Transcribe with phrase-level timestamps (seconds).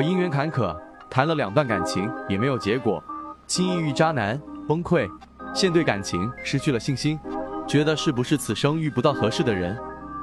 [0.00, 0.74] 我姻缘坎坷，
[1.10, 3.04] 谈了两段感情也没有结果，
[3.46, 5.06] 轻易遇渣男崩溃，
[5.54, 7.20] 现对感情失去了信心，
[7.68, 9.76] 觉得是不是此生遇不到合适的人？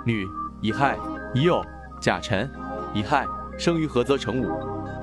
[0.03, 0.27] 女
[0.61, 0.97] 乙亥
[1.35, 1.63] 乙酉
[2.01, 2.49] 甲辰
[2.91, 4.51] 乙亥生于菏泽成午，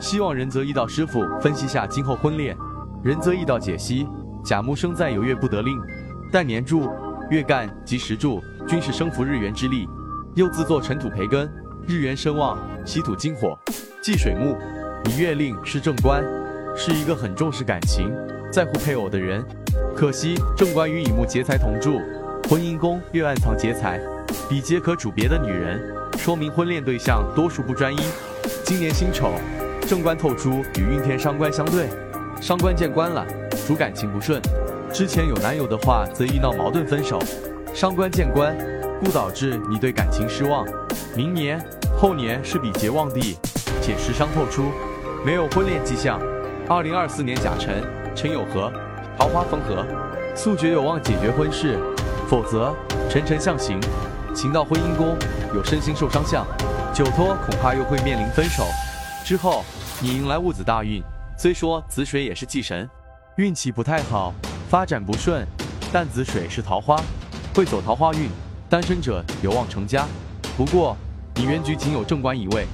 [0.01, 2.57] 希望仁泽易道师傅分析下今后婚恋。
[3.05, 4.09] 仁泽易道解析：
[4.43, 5.81] 甲木生在有月不得令，
[6.33, 6.91] 但年柱、
[7.31, 9.89] 月干及时柱均是生扶日元之力，
[10.35, 11.49] 又自作尘土培根，
[11.87, 13.57] 日元生旺，喜土金火，
[14.05, 14.55] 忌水木。
[15.07, 16.23] 你月令是正官，
[16.77, 18.15] 是一个很重视感情、
[18.53, 19.43] 在乎配偶的人。
[19.97, 21.99] 可惜正官与乙木劫财同柱，
[22.47, 23.99] 婚姻宫又暗藏劫财，
[24.47, 25.81] 比劫可主别的女人，
[26.19, 27.99] 说明婚恋对象多数不专一。
[28.63, 29.31] 今年辛丑，
[29.89, 31.89] 正官透出与运天伤官相对，
[32.43, 33.27] 伤官见官了，
[33.67, 34.39] 主感情不顺。
[34.93, 37.19] 之前有男友的话，则易闹矛盾分手。
[37.73, 38.55] 伤官见官，
[39.03, 40.67] 故导致你对感情失望。
[41.17, 41.59] 明年、
[41.97, 43.39] 后年是比劫旺地，
[43.83, 44.73] 且时伤透出。
[45.25, 46.21] 没有婚恋迹象。
[46.69, 47.83] 二零二四年甲辰，
[48.15, 48.73] 辰酉合，
[49.19, 49.85] 桃花逢合，
[50.35, 51.79] 速决有望解决婚事，
[52.29, 52.75] 否则
[53.09, 53.81] 辰辰相刑，
[54.35, 55.17] 情到婚姻宫
[55.55, 56.47] 有身心受伤相，
[56.93, 58.65] 久拖恐怕又会面临分手。
[59.25, 59.65] 之后
[60.01, 61.03] 你迎来戊子大运，
[61.39, 62.89] 虽说子水也是忌神，
[63.37, 64.33] 运气不太好，
[64.69, 65.47] 发展不顺，
[65.93, 66.99] 但子水是桃花，
[67.55, 68.29] 会走桃花运，
[68.69, 70.07] 单身者有望成家。
[70.57, 70.97] 不过
[71.35, 72.67] 你原局仅有正官一位。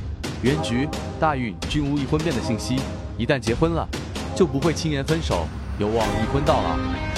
[0.43, 0.89] 原局
[1.21, 2.81] 大运均无已婚变的信息，
[3.19, 3.87] 一旦结婚了，
[4.35, 5.47] 就不会轻言分手，
[5.79, 7.01] 有望一婚到老。